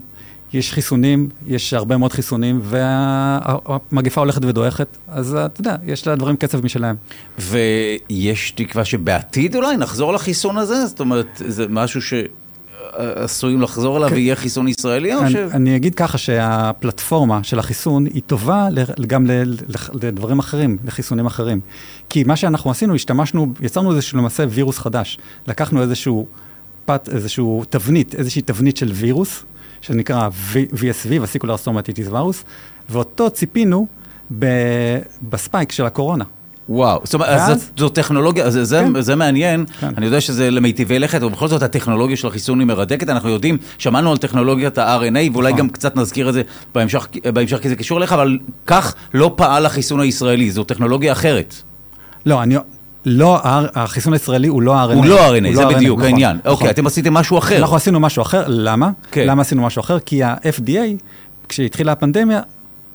יש 0.54 0.74
חיסונים, 0.74 1.30
יש 1.48 1.74
הרבה 1.74 1.98
מאוד 1.98 2.14
חיסונים, 2.14 2.60
והמגפה 2.64 4.22
הולכת 4.22 4.46
ודועכת, 4.46 4.88
אז 5.08 5.38
אתה 5.46 5.62
יודע, 5.62 5.76
יש 5.86 6.08
לה 6.08 6.16
דברים 6.16 6.36
קצב 6.36 6.66
משלהם. 6.66 6.96
ויש 7.40 8.52
תקווה 8.52 8.86
שבעתיד 8.86 9.56
אולי 9.56 9.78
נחזור 9.78 10.14
לחיסון 10.14 10.58
הזה? 10.58 10.86
זאת 10.86 11.00
אומרת, 11.00 11.42
זה 11.48 11.66
משהו 11.70 12.02
ש... 12.02 12.14
עשויים 12.98 13.62
לחזור 13.62 13.98
אליו 13.98 14.10
כן. 14.10 14.16
ויהיה 14.16 14.36
חיסון 14.36 14.68
ישראלי? 14.68 15.20
אני, 15.20 15.32
ש... 15.32 15.36
אני 15.36 15.76
אגיד 15.76 15.96
ככה 15.96 16.18
שהפלטפורמה 16.18 17.44
של 17.44 17.60
החיסון 17.60 18.06
היא 18.06 18.22
טובה 18.28 18.68
גם 19.08 19.26
לדברים 19.94 20.40
אחרים, 20.40 20.78
לחיסונים 20.86 21.26
אחרים. 21.26 21.60
כי 22.10 22.24
מה 22.24 22.36
שאנחנו 22.36 22.72
עשינו, 22.72 22.96
השתמשנו, 22.96 23.54
יצרנו 23.62 23.92
איזשהו 23.92 24.18
למעשה 24.18 24.44
וירוס 24.50 24.80
חדש. 24.80 25.18
לקחנו 25.48 25.82
איזשהו 25.82 26.28
פת, 26.86 27.10
איזשהו 27.12 27.64
תבנית, 27.70 28.16
איזושהי 28.16 28.42
תבנית 28.42 28.78
של 28.78 28.92
וירוס, 28.92 29.44
שנקרא 29.82 30.30
VSV, 30.54 31.22
vesicular 31.22 31.58
stomatitis 31.58 32.08
virus, 32.08 32.44
ואותו 32.90 33.30
ציפינו 33.30 33.88
ב 35.22 35.30
spike 35.30 35.72
של 35.72 35.86
הקורונה. 35.86 36.24
וואו, 36.70 37.02
זאת 37.04 37.14
אומרת, 37.14 37.30
ואז... 37.30 37.72
זו 37.78 37.90
טכנולוגיה, 37.90 38.50
זה, 38.50 38.64
זה, 38.64 38.84
כן. 38.94 39.02
זה 39.02 39.16
מעניין, 39.16 39.66
כן. 39.80 39.90
אני 39.98 40.06
יודע 40.06 40.22
שזה 40.22 40.52
למיטיבי 40.52 41.00
לכת, 41.00 41.24
ובכל 41.24 41.48
זאת 41.48 41.64
הטכנולוגיה 41.64 42.18
של 42.18 42.28
החיסון 42.28 42.60
היא 42.60 42.68
מרתקת, 42.68 43.10
אנחנו 43.10 43.30
יודעים, 43.30 43.58
שמענו 43.78 44.12
על 44.12 44.18
טכנולוגיית 44.18 44.78
ה-RNA, 44.78 45.32
ואולי 45.34 45.54
נכון. 45.54 45.60
גם 45.60 45.70
קצת 45.70 45.96
נזכיר 45.96 46.30
את 46.30 46.34
זה 46.34 46.42
בהמשך, 46.76 47.08
בהמשך 47.34 47.58
כי 47.62 47.70
זה 47.70 47.76
קשור 47.76 47.98
אליך, 47.98 48.14
אבל 48.14 48.38
כך 48.68 48.96
לא 49.14 49.34
פעל 49.36 49.66
החיסון 49.66 50.00
הישראלי, 50.00 50.52
זו 50.52 50.64
טכנולוגיה 50.64 51.12
אחרת. 51.12 51.56
לא, 52.26 52.44
אני... 52.44 52.56
לא, 53.06 53.40
החיסון 53.76 54.14
הישראלי 54.14 54.48
הוא 54.48 54.62
לא 54.62 54.84
RNA. 54.84 54.94
הוא 54.94 55.06
לא 55.06 55.30
RNA, 55.30 55.56
זה 55.56 55.62
לא 55.62 55.74
בדיוק 55.74 56.00
נכון, 56.00 56.12
העניין. 56.12 56.38
נכון. 56.38 56.52
אוקיי, 56.52 56.70
אתם 56.70 56.88
עשיתם 56.88 57.14
משהו 57.14 57.38
אחר. 57.38 57.58
אנחנו 57.58 57.76
עשינו 57.76 58.00
משהו 58.00 58.22
אחר, 58.22 58.44
למה? 58.48 58.90
כן. 59.12 59.28
למה 59.28 59.42
עשינו 59.42 59.62
משהו 59.62 59.80
אחר? 59.80 60.00
כי 60.00 60.24
ה-FDA, 60.24 60.80
כשהתחילה 61.50 61.92
הפנדמיה, 61.92 62.42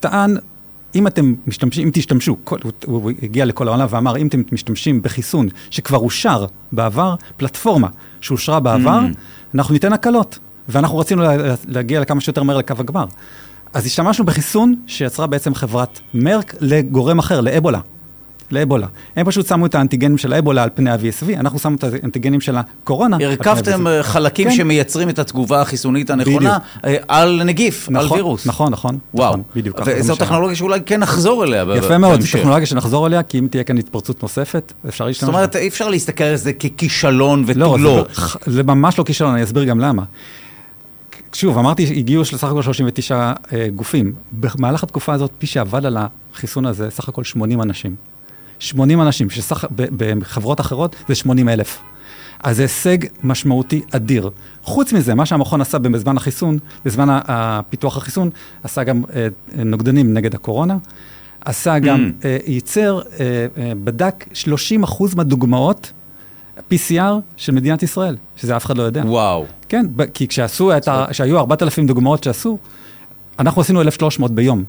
טען 0.00 0.36
אם 0.94 1.06
אתם 1.06 1.34
משתמשים, 1.46 1.84
אם 1.84 1.90
תשתמשו, 1.92 2.36
כל, 2.44 2.58
הוא, 2.62 2.72
הוא 2.86 3.10
הגיע 3.22 3.44
לכל 3.44 3.68
העולם 3.68 3.86
ואמר, 3.90 4.16
אם 4.16 4.26
אתם 4.26 4.42
משתמשים 4.52 5.02
בחיסון 5.02 5.48
שכבר 5.70 5.98
אושר 5.98 6.46
בעבר, 6.72 7.14
פלטפורמה 7.36 7.88
שאושרה 8.20 8.60
בעבר, 8.60 9.00
mm. 9.00 9.54
אנחנו 9.54 9.72
ניתן 9.74 9.92
הקלות. 9.92 10.38
ואנחנו 10.68 10.98
רצינו 10.98 11.22
לה, 11.22 11.54
להגיע 11.68 12.00
לכמה 12.00 12.20
שיותר 12.20 12.42
מהר 12.42 12.56
לקו 12.56 12.74
הגמר. 12.78 13.04
אז 13.74 13.86
השתמשנו 13.86 14.24
בחיסון 14.24 14.74
שיצרה 14.86 15.26
בעצם 15.26 15.54
חברת 15.54 16.00
מרק 16.14 16.54
לגורם 16.60 17.18
אחר, 17.18 17.40
לאבולה. 17.40 17.80
לאבולה. 18.50 18.86
הם 19.16 19.26
פשוט 19.26 19.46
שמו 19.46 19.66
את 19.66 19.74
האנטיגנים 19.74 20.18
של 20.18 20.32
האבולה 20.32 20.62
על 20.62 20.68
פני 20.74 20.90
ה-VSV, 20.90 21.38
אנחנו 21.40 21.58
שמו 21.58 21.76
את 21.76 21.84
האנטיגנים 21.84 22.40
של 22.40 22.56
הקורונה. 22.56 23.16
הרכבתם 23.20 23.86
אה, 23.86 24.02
חלקים 24.02 24.48
כן. 24.48 24.54
שמייצרים 24.54 25.08
את 25.08 25.18
התגובה 25.18 25.60
החיסונית 25.60 26.10
הנכונה 26.10 26.58
בדיוק. 26.58 26.62
אה, 26.84 26.96
על 27.08 27.42
נגיף, 27.44 27.88
נכון, 27.90 28.08
על 28.08 28.16
וירוס. 28.16 28.46
נכון, 28.46 28.72
נכון. 28.72 28.98
וואו. 29.14 29.30
נכון, 29.30 29.42
בדיוק. 29.56 29.80
וזו 29.86 30.16
טכנולוגיה 30.16 30.56
שאולי 30.56 30.80
כן 30.86 31.00
נחזור 31.00 31.44
אליה 31.44 31.64
יפה 31.76 31.98
מאוד, 31.98 32.20
זו 32.20 32.38
טכנולוגיה 32.38 32.66
שנחזור 32.66 33.06
אליה, 33.06 33.22
כי 33.22 33.38
אם 33.38 33.46
תהיה 33.50 33.64
כאן 33.64 33.78
התפרצות 33.78 34.22
נוספת, 34.22 34.72
אפשר 34.88 35.06
להשתמש. 35.06 35.26
זאת 35.26 35.34
אומרת, 35.34 35.56
אי 35.56 35.68
אפשר 35.68 35.88
להסתכל 35.88 36.24
על 36.24 36.36
זה 36.36 36.52
ככישלון 36.52 37.44
ותו 37.46 37.78
לא. 37.78 38.06
זה, 38.14 38.52
זה 38.52 38.62
ממש 38.62 38.98
לא 38.98 39.04
כישלון, 39.04 39.34
אני 39.34 39.42
אסביר 39.42 39.64
גם 39.64 39.80
למה. 39.80 40.02
שוב, 41.32 41.58
אמרתי, 41.58 41.82
הגיעו 41.96 42.24
סך 42.24 42.44
הכל 42.44 42.62
39 42.62 43.32
אה, 43.52 43.68
גופים. 43.74 44.12
במהלך 44.32 44.82
התקופה 44.82 45.12
הזאת, 45.12 45.30
מי 45.42 45.46
שעבד 45.46 45.86
על 45.86 45.96
החיסון 46.34 46.66
הזה, 46.66 46.90
סך 46.90 47.08
הכל 47.08 47.24
80 47.24 47.62
אנשים. 47.62 47.94
80 48.60 49.00
אנשים, 49.00 49.30
שסך, 49.30 49.64
בחברות 49.96 50.60
אחרות 50.60 50.96
זה 51.08 51.14
80 51.14 51.48
אלף. 51.48 51.82
אז 52.42 52.56
זה 52.56 52.62
הישג 52.62 52.98
משמעותי 53.22 53.80
אדיר. 53.90 54.30
חוץ 54.62 54.92
מזה, 54.92 55.14
מה 55.14 55.26
שהמכון 55.26 55.60
עשה 55.60 55.78
בזמן 55.78 56.16
החיסון, 56.16 56.58
בזמן 56.84 57.06
הפיתוח 57.10 57.96
החיסון, 57.96 58.30
עשה 58.62 58.84
גם 58.84 59.02
אה, 59.14 59.26
נוגדנים 59.64 60.14
נגד 60.14 60.34
הקורונה, 60.34 60.76
עשה 61.44 61.78
גם, 61.78 62.10
mm. 62.20 62.26
אה, 62.26 62.36
ייצר, 62.46 63.00
אה, 63.20 63.46
בדק 63.84 64.24
30 64.32 64.82
אחוז 64.82 65.14
מהדוגמאות 65.14 65.92
PCR 66.72 67.00
של 67.36 67.52
מדינת 67.52 67.82
ישראל, 67.82 68.16
שזה 68.36 68.56
אף 68.56 68.66
אחד 68.66 68.78
לא 68.78 68.82
יודע. 68.82 69.02
וואו. 69.06 69.44
כן, 69.68 69.86
כי 70.14 70.28
כשעשו 70.28 70.76
את 70.76 70.88
ה... 70.88 71.06
כשהיו 71.10 71.38
4,000 71.38 71.86
דוגמאות 71.86 72.24
שעשו, 72.24 72.58
אנחנו 73.38 73.60
עשינו 73.62 73.80
1,300 73.80 74.30
ביום. 74.30 74.64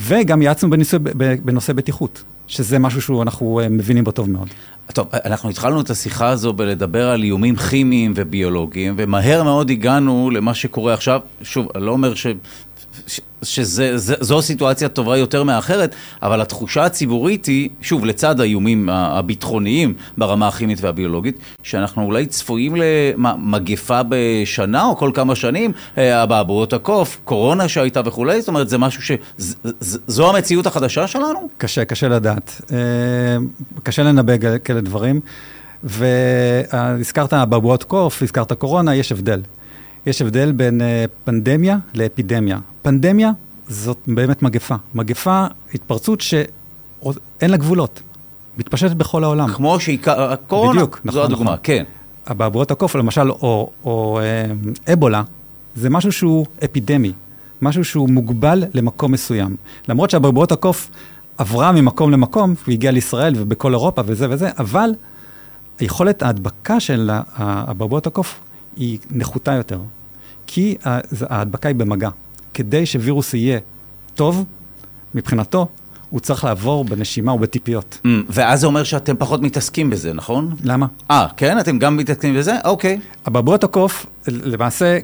וגם 0.00 0.42
יעצנו 0.42 0.70
בנושא, 0.70 0.98
בנושא 1.44 1.72
בטיחות. 1.72 2.22
שזה 2.48 2.78
משהו 2.78 3.02
שאנחנו 3.02 3.60
אה, 3.60 3.68
מבינים 3.68 4.04
בו 4.04 4.10
טוב 4.10 4.30
מאוד. 4.30 4.48
טוב, 4.92 5.06
אנחנו 5.24 5.50
התחלנו 5.50 5.80
את 5.80 5.90
השיחה 5.90 6.28
הזו 6.28 6.52
בלדבר 6.52 7.10
על 7.10 7.22
איומים 7.22 7.56
כימיים 7.56 8.12
וביולוגיים, 8.16 8.94
ומהר 8.96 9.42
מאוד 9.42 9.70
הגענו 9.70 10.30
למה 10.30 10.54
שקורה 10.54 10.94
עכשיו. 10.94 11.20
שוב, 11.42 11.68
אני 11.74 11.86
לא 11.86 11.90
אומר 11.90 12.14
ש... 12.14 12.26
שזו 13.42 14.42
סיטואציה 14.42 14.88
טובה 14.88 15.16
יותר 15.16 15.42
מאחרת, 15.42 15.94
אבל 16.22 16.40
התחושה 16.40 16.84
הציבורית 16.84 17.46
היא, 17.46 17.68
שוב, 17.82 18.04
לצד 18.04 18.40
האיומים 18.40 18.88
הביטחוניים 18.88 19.94
ברמה 20.18 20.48
הכימית 20.48 20.78
והביולוגית, 20.80 21.38
שאנחנו 21.62 22.02
אולי 22.04 22.26
צפויים 22.26 22.76
למגפה 22.76 24.00
בשנה 24.08 24.84
או 24.84 24.96
כל 24.96 25.10
כמה 25.14 25.34
שנים, 25.34 25.72
אה, 25.98 26.22
אבעבועות 26.22 26.72
הקוף, 26.72 27.18
קורונה 27.24 27.68
שהייתה 27.68 28.00
וכולי, 28.04 28.40
זאת 28.40 28.48
אומרת, 28.48 28.68
זה 28.68 28.78
משהו 28.78 29.02
ש... 29.02 29.12
זו 30.06 30.30
המציאות 30.30 30.66
החדשה 30.66 31.06
שלנו? 31.06 31.48
קשה, 31.58 31.84
קשה 31.84 32.08
לדעת. 32.08 32.60
אה, 32.72 32.76
קשה 33.82 34.02
לנבא 34.02 34.32
כאלה 34.64 34.80
דברים. 34.80 35.20
והזכרת 35.84 37.32
אבעבועות 37.32 37.84
קוף, 37.84 38.22
הזכרת 38.22 38.52
קורונה, 38.52 38.94
יש 38.94 39.12
הבדל. 39.12 39.40
יש 40.06 40.22
הבדל 40.22 40.52
בין 40.52 40.80
uh, 40.80 40.84
פנדמיה 41.24 41.76
לאפידמיה. 41.94 42.58
פנדמיה 42.82 43.30
זאת 43.68 43.98
באמת 44.06 44.42
מגפה. 44.42 44.74
מגפה, 44.94 45.44
התפרצות 45.74 46.20
שאין 46.20 47.50
לה 47.50 47.56
גבולות. 47.56 48.02
מתפשטת 48.58 48.96
בכל 48.96 49.24
העולם. 49.24 49.48
כמו 49.48 49.80
שהקורונה, 49.80 50.72
בדיוק, 50.72 51.00
נכון, 51.04 51.20
זו 51.20 51.24
הדוגמה, 51.24 51.44
נכון. 51.44 51.56
כן. 51.62 51.84
אבעבועות 52.30 52.70
הקוף, 52.70 52.94
למשל, 52.94 53.30
או, 53.30 53.70
או 53.84 54.20
אה, 54.20 54.92
אבולה, 54.92 55.22
זה 55.74 55.90
משהו 55.90 56.12
שהוא 56.12 56.46
אפידמי, 56.64 57.12
משהו 57.62 57.84
שהוא 57.84 58.08
מוגבל 58.08 58.64
למקום 58.74 59.12
מסוים. 59.12 59.56
למרות 59.88 60.10
שאבעבועות 60.10 60.52
הקוף 60.52 60.90
עברה 61.38 61.72
ממקום 61.72 62.10
למקום, 62.10 62.54
הוא 62.66 62.72
הגיע 62.72 62.90
לישראל 62.90 63.34
ובכל 63.36 63.72
אירופה 63.72 64.02
וזה 64.06 64.26
וזה, 64.30 64.50
אבל 64.58 64.90
היכולת 65.78 66.22
ההדבקה 66.22 66.80
של 66.80 67.10
אבעבועות 67.38 68.06
הקוף 68.06 68.40
היא 68.78 68.98
נחותה 69.10 69.52
יותר. 69.52 69.80
כי 70.46 70.76
ההדבקה 71.28 71.68
היא 71.68 71.76
במגע. 71.76 72.08
כדי 72.54 72.86
שווירוס 72.86 73.34
יהיה 73.34 73.58
טוב, 74.14 74.44
מבחינתו, 75.14 75.66
הוא 76.10 76.20
צריך 76.20 76.44
לעבור 76.44 76.84
בנשימה 76.84 77.32
או 77.32 77.38
בטיפיות. 77.38 77.98
Mm, 78.04 78.08
ואז 78.28 78.60
זה 78.60 78.66
אומר 78.66 78.84
שאתם 78.84 79.16
פחות 79.18 79.42
מתעסקים 79.42 79.90
בזה, 79.90 80.12
נכון? 80.12 80.54
למה? 80.64 80.86
אה, 81.10 81.26
כן? 81.36 81.60
אתם 81.60 81.78
גם 81.78 81.96
מתעסקים 81.96 82.34
בזה? 82.34 82.56
אוקיי. 82.64 83.00
אבעבועות 83.28 83.64
הקוף, 83.64 84.06
למעשה, 84.26 84.98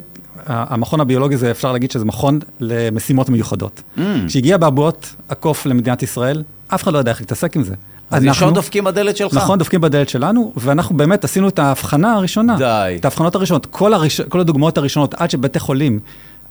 המכון 0.47 1.00
הביולוגי 1.00 1.35
הזה, 1.35 1.50
אפשר 1.50 1.73
להגיד 1.73 1.90
שזה 1.90 2.04
מכון 2.04 2.38
למשימות 2.61 3.28
מיוחדות. 3.28 3.83
Mm. 3.97 4.00
כשהגיע 4.26 4.57
אבעבועות 4.57 5.14
הקוף 5.31 5.66
למדינת 5.66 6.02
ישראל, 6.02 6.43
אף 6.69 6.83
אחד 6.83 6.93
לא 6.93 6.99
יודע 6.99 7.11
איך 7.11 7.21
להתעסק 7.21 7.57
עם 7.57 7.62
זה. 7.62 7.75
אז 8.11 8.25
ישר 8.25 8.50
דופקים 8.50 8.84
בדלת 8.84 9.16
שלך. 9.16 9.34
נכון, 9.34 9.58
דופקים 9.58 9.80
בדלת 9.80 10.08
שלנו, 10.08 10.52
ואנחנו 10.56 10.96
באמת 10.96 11.25
עשינו 11.25 11.49
את 11.49 11.58
ההבחנה 11.58 12.12
הראשונה. 12.12 12.56
די. 12.58 12.96
את 13.00 13.04
ההבחנות 13.04 13.34
הראשונות. 13.34 13.66
כל, 13.66 13.94
הראש... 13.94 14.20
כל 14.20 14.40
הדוגמאות 14.40 14.78
הראשונות, 14.78 15.14
עד 15.14 15.30
שבתי 15.30 15.58
חולים 15.58 16.00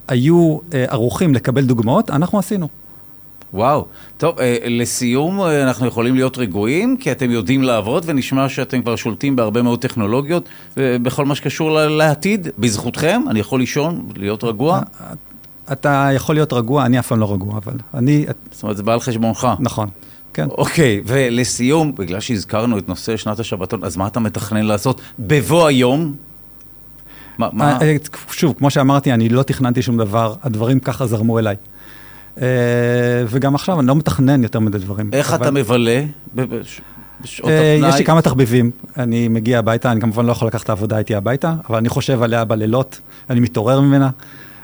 היו 0.07 0.57
אה, 0.73 0.85
ערוכים 0.87 1.33
לקבל 1.33 1.65
דוגמאות, 1.65 2.09
אנחנו 2.09 2.39
עשינו. 2.39 2.67
וואו. 3.53 3.85
טוב, 4.17 4.39
אה, 4.39 4.57
לסיום, 4.65 5.41
אה, 5.41 5.63
אנחנו 5.63 5.87
יכולים 5.87 6.15
להיות 6.15 6.37
רגועים, 6.37 6.97
כי 6.97 7.11
אתם 7.11 7.31
יודעים 7.31 7.63
לעבוד, 7.63 8.03
ונשמע 8.07 8.49
שאתם 8.49 8.81
כבר 8.81 8.95
שולטים 8.95 9.35
בהרבה 9.35 9.61
מאוד 9.61 9.81
טכנולוגיות, 9.81 10.49
אה, 10.77 10.97
בכל 11.01 11.25
מה 11.25 11.35
שקשור 11.35 11.71
לעתיד. 11.71 12.47
בזכותכם, 12.59 13.21
אני 13.29 13.39
יכול 13.39 13.59
לישון, 13.59 14.09
להיות 14.15 14.43
רגוע? 14.43 14.81
אתה 15.71 16.09
יכול 16.13 16.35
להיות 16.35 16.53
רגוע, 16.53 16.85
אני 16.85 16.99
אף 16.99 17.07
פעם 17.07 17.19
לא 17.19 17.33
רגוע, 17.33 17.57
אבל 17.57 17.73
אני... 17.93 18.25
זאת 18.51 18.63
אומרת, 18.63 18.77
זה 18.77 18.83
בא 18.83 18.93
על 18.93 18.99
חשבונך. 18.99 19.47
נכון. 19.59 19.89
כן. 20.33 20.47
אוקיי, 20.49 21.01
ולסיום, 21.05 21.95
בגלל 21.95 22.19
שהזכרנו 22.19 22.77
את 22.77 22.89
נושא 22.89 23.17
שנת 23.17 23.39
השבתון, 23.39 23.83
אז 23.83 23.97
מה 23.97 24.07
אתה 24.07 24.19
מתכנן 24.19 24.65
לעשות 24.65 25.01
בבוא 25.19 25.67
היום? 25.67 26.15
מה, 27.37 27.49
מה... 27.53 27.77
אה, 27.81 27.95
שוב, 28.31 28.53
כמו 28.57 28.69
שאמרתי, 28.69 29.13
אני 29.13 29.29
לא 29.29 29.43
תכננתי 29.43 29.81
שום 29.81 29.97
דבר, 29.97 30.35
הדברים 30.43 30.79
ככה 30.79 31.05
זרמו 31.05 31.39
אליי. 31.39 31.55
וגם 33.27 33.55
עכשיו, 33.55 33.79
אני 33.79 33.87
לא 33.87 33.95
מתכנן 33.95 34.43
יותר 34.43 34.59
מדי 34.59 34.77
דברים. 34.77 35.09
איך 35.13 35.33
אבל... 35.33 35.41
אתה 35.41 35.51
מבלה? 35.51 36.03
בשעות 36.35 37.51
הפנאי? 37.51 37.89
יש 37.89 37.95
לי 37.95 38.05
כמה 38.05 38.21
תחביבים. 38.21 38.71
אני 38.97 39.27
מגיע 39.27 39.59
הביתה, 39.59 39.91
אני 39.91 40.01
כמובן 40.01 40.25
לא 40.25 40.31
יכול 40.31 40.47
לקחת 40.47 40.63
את 40.63 40.69
העבודה 40.69 40.97
איתי 40.97 41.15
הביתה, 41.15 41.55
אבל 41.69 41.77
אני 41.77 41.89
חושב 41.89 42.23
עליה 42.23 42.45
בלילות, 42.45 42.99
אני 43.29 43.39
מתעורר 43.39 43.81
ממנה. 43.81 44.09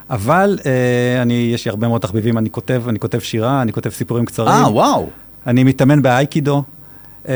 אבל 0.09 0.59
אה, 0.65 1.21
אני, 1.21 1.51
יש 1.53 1.65
לי 1.65 1.69
הרבה 1.69 1.87
מאוד 1.87 2.01
תחביבים, 2.01 2.37
אני 2.37 2.49
כותב, 2.49 2.83
אני 2.87 2.99
כותב 2.99 3.19
שירה, 3.19 3.61
אני 3.61 3.73
כותב 3.73 3.89
סיפורים 3.89 4.25
קצרים. 4.25 4.49
אה, 4.49 4.71
וואו. 4.71 5.09
אני 5.47 5.63
מתאמן 5.63 6.01
באייקידו. 6.01 6.63
אמ, 7.27 7.33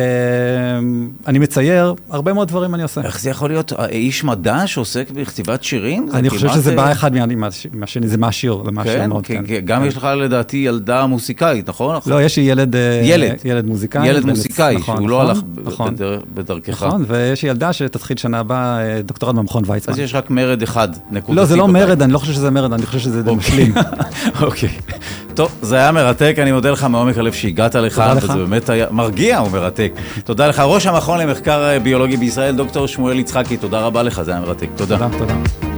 אני 1.27 1.39
מצייר, 1.39 1.93
הרבה 2.10 2.33
מאוד 2.33 2.48
דברים 2.48 2.75
אני 2.75 2.83
עושה. 2.83 3.01
איך 3.01 3.19
זה 3.19 3.29
יכול 3.29 3.50
להיות 3.50 3.74
איש 3.89 4.24
מדע 4.24 4.67
שעוסק 4.67 5.12
בכתיבת 5.12 5.63
שירים? 5.63 6.10
אני 6.13 6.29
חושב 6.29 6.50
שזה 6.50 6.75
בא 6.75 6.91
אחד 6.91 7.12
מהשני, 7.74 8.07
זה 8.07 8.17
מהשיר, 8.17 8.62
זה 8.65 8.72
מהשיר 8.72 8.98
כן, 8.98 9.10
מאוד, 9.10 9.25
כן. 9.25 9.43
גם 9.65 9.81
כן. 9.81 9.88
יש 9.88 9.98
לך 9.98 10.07
לדעתי 10.17 10.57
ילדה 10.57 11.05
מוזיקאית, 11.05 11.69
נכון? 11.69 12.00
לא, 12.05 12.24
יש 12.24 12.38
לי 12.38 12.43
ילד 12.43 12.75
אה, 12.75 13.62
מוזיקאי. 13.63 14.07
ילד 14.07 14.25
מוזיקאי, 14.25 14.77
שהוא 14.86 15.10
לא 15.10 15.24
נכון, 15.24 15.29
הלך 15.29 15.74
נכון. 15.74 15.95
בדרכך. 16.33 16.83
נכון, 16.83 17.05
ויש 17.07 17.43
לי 17.43 17.50
ילדה 17.50 17.74
שתתחיל 17.74 18.17
שנה 18.17 18.39
הבאה 18.39 18.79
אה, 18.79 19.01
דוקטורט 19.01 19.36
במכון 19.36 19.63
ויצמן. 19.67 19.93
אז 19.93 20.00
יש 20.00 20.15
רק 20.15 20.29
מרד 20.29 20.62
אחד, 20.62 20.89
נקודתי. 21.12 21.36
לא, 21.36 21.45
זה 21.45 21.55
לא 21.55 21.67
מרד, 21.67 22.01
אני 22.01 22.13
לא 22.13 22.19
חושב 22.19 22.33
שזה 22.33 22.51
מרד, 22.51 22.74
אני 22.74 22.86
חושב 22.86 23.00
שזה. 23.00 23.31
משלים. 23.31 23.74
אוקיי. 24.41 24.69
טוב, 25.36 25.56
זה 25.62 25.75
היה 25.75 25.92
מרתק, 25.92 26.36
אני 26.42 26.52
מודה 26.52 26.72
לך 26.72 26.84
מעומק 26.84 27.18
הלב 27.18 27.34
שהגעת 27.34 27.75
לכאן, 27.75 28.18
וזה 28.22 28.34
באמת 28.34 28.70
היה 28.70 28.86
מרגיע 28.92 29.42
ומרתק. 29.42 29.92
תודה 30.24 30.48
לך. 30.48 30.60
ראש 30.60 30.86
המכון 30.86 31.20
למחקר 31.20 31.80
ביולוגי 31.84 32.18
בישראל, 32.18 32.56
דוקטור 32.56 32.88
שמואל 32.88 33.20
יצחקי, 33.20 33.58
תודה 33.58 33.80
רבה 33.80 34.04
לך, 34.04 34.22
זה 34.22 34.32
היה 34.32 34.40
מרתק. 34.40 34.68
תודה. 34.75 34.98
תודה, 34.98 35.18
תודה. 35.18 35.73